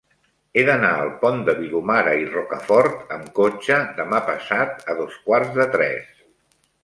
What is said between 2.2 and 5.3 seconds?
i Rocafort amb cotxe demà passat a dos